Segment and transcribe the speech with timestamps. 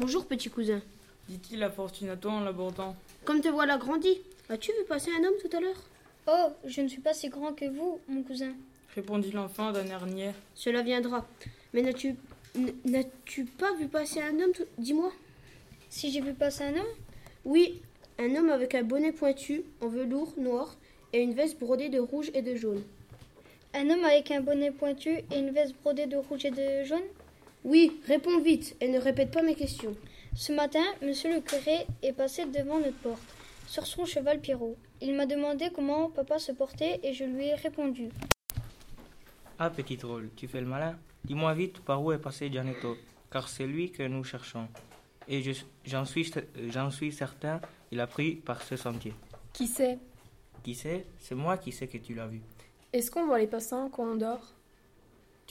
[0.00, 0.80] Bonjour, petit cousin.
[1.28, 2.96] dit-il à Fortunato en l'abordant.
[3.26, 5.82] Comme te voilà grandi, as-tu vu passer un homme tout à l'heure?
[6.26, 8.52] Oh, je ne suis pas si grand que vous, mon cousin.
[8.94, 10.32] Répondit l'enfant d'un air niais.
[10.54, 11.26] Cela viendra.
[11.74, 12.16] Mais n'as-tu
[12.86, 15.12] n'as-tu pas vu passer un homme tout- Dis-moi.
[15.90, 16.94] Si j'ai vu passer un homme?
[17.44, 17.82] Oui,
[18.18, 20.76] un homme avec un bonnet pointu, en velours noir,
[21.12, 22.82] et une veste brodée de rouge et de jaune.
[23.74, 27.02] Un homme avec un bonnet pointu et une veste brodée de rouge et de jaune?
[27.64, 29.94] Oui, réponds vite et ne répète pas mes questions.
[30.34, 33.22] Ce matin, monsieur le curé est passé devant notre porte,
[33.66, 34.76] sur son cheval Pierrot.
[35.00, 38.08] Il m'a demandé comment papa se portait et je lui ai répondu.
[39.58, 42.96] Ah, petit drôle, tu fais le malin Dis-moi vite par où est passé Gianetto,
[43.30, 44.68] car c'est lui que nous cherchons.
[45.28, 46.32] Et je- j'en suis,
[46.68, 47.60] j'en suis certain,
[47.92, 49.12] il a pris par ce sentier.
[49.52, 49.98] Qui sait
[50.62, 52.40] Qui sait C'est moi qui sais que tu l'as vu.
[52.92, 54.54] Est-ce qu'on voit les passants quand on dort?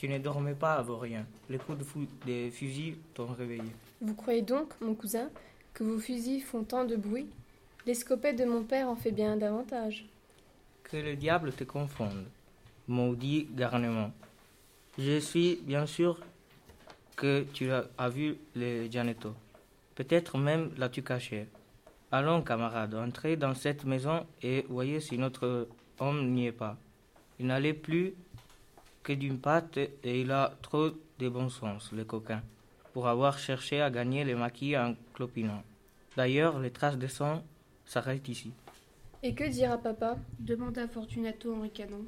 [0.00, 1.26] Tu ne dormais pas à rien.
[1.50, 3.70] Les coups de fou- des fusils t'ont réveillé.
[4.00, 5.28] Vous croyez donc, mon cousin,
[5.74, 7.26] que vos fusils font tant de bruit?
[7.84, 10.06] L'escopette de mon père en fait bien davantage.
[10.84, 12.24] Que le diable te confonde,
[12.88, 14.10] maudit garnement.
[14.96, 16.18] Je suis bien sûr
[17.14, 19.34] que tu as, vu le Gianetto.
[19.96, 21.46] Peut-être même l'as-tu caché.
[22.10, 26.78] Allons, camarade, entrez dans cette maison et voyez si notre homme n'y est pas.
[27.38, 28.14] Il n'allait plus
[29.10, 32.42] que d'une patte et il a trop de bon sens, le coquin,
[32.92, 35.64] pour avoir cherché à gagner les maquis en clopinant.
[36.16, 37.42] D'ailleurs, les traces de sang
[37.84, 38.52] s'arrêtent ici.
[39.24, 40.16] Et que dira papa?
[40.38, 42.04] demanda Fortunato en ricanant.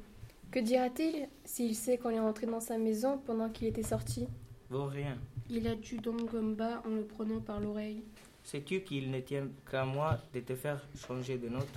[0.49, 4.25] Que dira-t-il s'il sait qu'on est rentré dans sa maison pendant qu'il était sorti?
[4.69, 5.17] Vaut rien.
[5.49, 8.01] Il a dû donc Gomba en le prenant par l'oreille.
[8.45, 11.75] Sais-tu qu'il ne tient qu'à moi de te faire changer de note?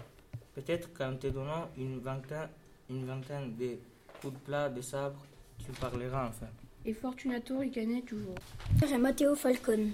[0.54, 2.48] Peut-être qu'en te donnant une vingtaine,
[2.88, 3.76] une vingtaine de
[4.20, 5.18] coups de plat de sabre,
[5.64, 6.46] tu parleras enfin.
[6.84, 8.34] Et Fortunato ricanait toujours.
[8.80, 9.92] Père est Matteo Falcone.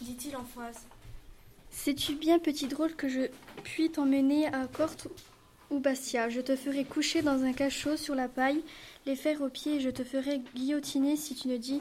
[0.00, 0.86] dit-il en phrase.
[1.70, 3.28] Sais-tu bien, petit drôle, que je
[3.64, 5.08] puis t'emmener à Corte
[5.70, 6.28] ou Bastia?
[6.28, 8.62] Je te ferai coucher dans un cachot sur la paille,
[9.06, 11.80] les fers aux pieds, et je te ferai guillotiner si tu ne dis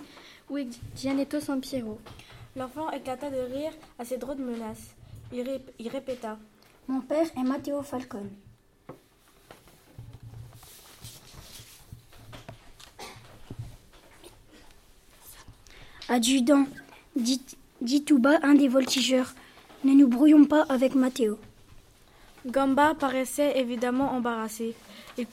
[0.49, 1.99] où est Gianetto Sampiero.
[2.55, 4.95] L'enfant éclata de rire à ces drôles de menaces.
[5.33, 6.37] Il, ré- il répéta.
[6.87, 8.29] Mon père est Matteo Falcone.
[16.11, 16.65] Adjudant,
[17.15, 17.41] dit,
[17.79, 19.33] dit tout bas un des voltigeurs.
[19.85, 21.39] Ne nous brouillons pas avec Matteo.
[22.45, 24.75] Gamba paraissait évidemment embarrassé.
[25.17, 25.25] Il,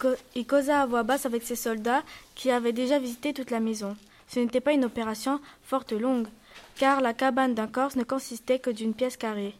[0.46, 2.04] causa à voix basse avec ses soldats
[2.36, 3.96] qui avaient déjà visité toute la maison.
[4.28, 6.28] Ce n'était pas une opération forte longue,
[6.76, 9.56] car la cabane d'un Corse ne consistait que d'une pièce carrée.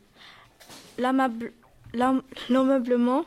[0.99, 3.25] L'ameublement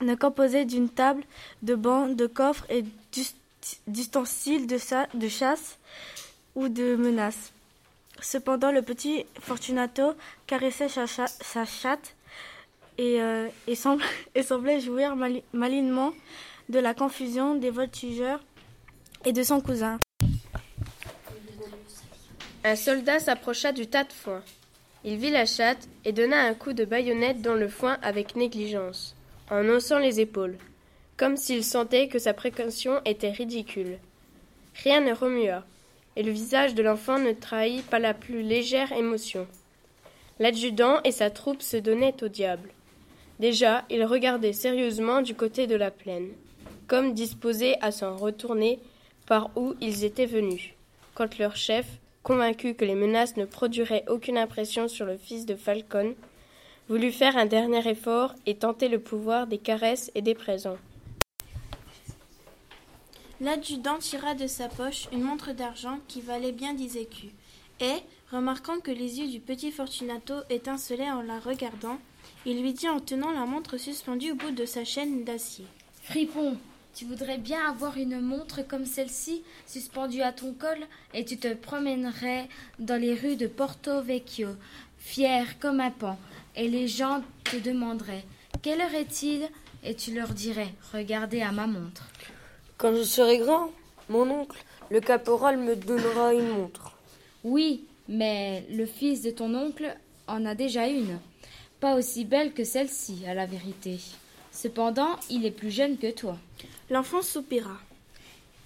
[0.00, 1.22] ne composait d'une table,
[1.62, 3.36] de bancs, de coffres et d'ust-
[3.86, 5.78] d'ustensiles de chasse
[6.54, 7.52] ou de menaces.
[8.20, 10.14] Cependant, le petit Fortunato
[10.46, 12.14] caressait sa, cha- sa chatte
[12.98, 13.74] et, euh, et,
[14.42, 16.12] semblait jouir mali- malinement
[16.68, 18.40] de la confusion des voltigeurs
[19.24, 19.98] et de son cousin.
[22.64, 24.42] Un soldat s'approcha du tas de foin.
[25.04, 29.16] Il vit la chatte et donna un coup de baïonnette dans le foin avec négligence,
[29.50, 30.56] en haussant les épaules,
[31.16, 33.98] comme s'il sentait que sa précaution était ridicule.
[34.84, 35.64] Rien ne remua,
[36.16, 39.46] et le visage de l'enfant ne trahit pas la plus légère émotion.
[40.38, 42.70] L'adjudant et sa troupe se donnaient au diable.
[43.38, 46.28] Déjà, ils regardaient sérieusement du côté de la plaine,
[46.86, 48.78] comme disposés à s'en retourner
[49.26, 50.74] par où ils étaient venus,
[51.14, 51.86] quand leur chef,
[52.22, 56.14] convaincu que les menaces ne produiraient aucune impression sur le fils de Falcon,
[56.88, 60.78] voulut faire un dernier effort et tenter le pouvoir des caresses et des présents.
[63.42, 67.32] L'adjudant tira de sa poche une montre d'argent qui valait bien dix écus,
[67.80, 67.96] et,
[68.30, 71.98] remarquant que les yeux du petit Fortunato étincelaient en la regardant,
[72.46, 75.64] il lui dit en tenant la montre suspendue au bout de sa chaîne d'acier.
[76.02, 76.56] Fripon,
[76.94, 80.78] tu voudrais bien avoir une montre comme celle-ci suspendue à ton col
[81.12, 84.50] et tu te promènerais dans les rues de Porto Vecchio,
[84.98, 86.16] fier comme un pan,
[86.54, 88.24] et les gens te demanderaient
[88.62, 89.48] Quelle heure est-il?
[89.82, 92.06] Et tu leur dirais Regardez à ma montre.
[92.82, 93.70] Quand je serai grand,
[94.08, 96.96] mon oncle, le caporal, me donnera une montre.
[97.44, 99.96] Oui, mais le fils de ton oncle
[100.26, 101.20] en a déjà une.
[101.78, 104.00] Pas aussi belle que celle-ci, à la vérité.
[104.50, 106.36] Cependant, il est plus jeune que toi.
[106.90, 107.78] L'enfant soupira.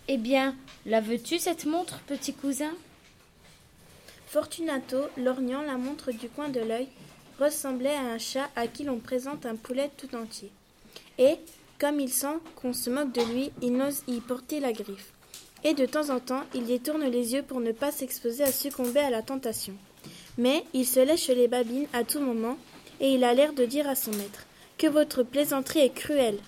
[0.08, 2.72] Eh bien, la veux-tu, cette montre, petit cousin?
[4.28, 6.88] Fortunato, lorgnant la montre du coin de l'œil,
[7.38, 10.50] ressemblait à un chat à qui l'on présente un poulet tout entier.
[11.18, 11.36] Et,
[11.78, 15.12] comme il sent qu'on se moque de lui, il n'ose y porter la griffe.
[15.64, 19.00] Et de temps en temps, il détourne les yeux pour ne pas s'exposer à succomber
[19.00, 19.74] à la tentation.
[20.38, 22.56] Mais il se lèche les babines à tout moment,
[23.00, 24.46] et il a l'air de dire à son maître
[24.78, 26.38] Que votre plaisanterie est cruelle.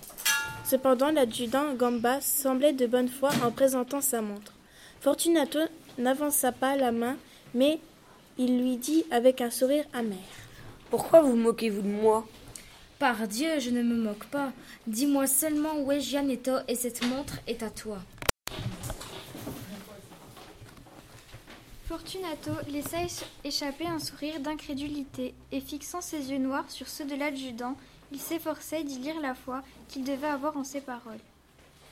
[0.65, 4.55] Cependant, l'adjudant Gamba semblait de bonne foi en présentant sa montre.
[5.01, 5.61] Fortunato
[5.97, 7.17] n'avança pas la main,
[7.55, 7.81] mais
[8.37, 10.19] il lui dit avec un sourire amer.
[10.91, 12.27] Pourquoi vous moquez-vous de moi?
[12.99, 14.53] Par Dieu, je ne me moque pas.
[14.89, 17.99] Dis-moi seulement où est Gianetto et cette montre est à toi.
[21.87, 22.99] Fortunato laissa
[23.45, 27.77] échapper un sourire d'incrédulité et fixant ses yeux noirs sur ceux de l'adjudant,
[28.11, 31.21] il s'efforçait d'y lire la foi qu'il devait avoir en ses paroles.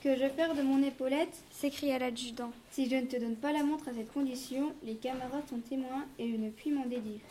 [0.03, 2.51] Que je perds de mon épaulette s'écria l'adjudant.
[2.71, 6.05] Si je ne te donne pas la montre à cette condition, les camarades sont témoins
[6.19, 7.21] et je ne puis m'en dédire.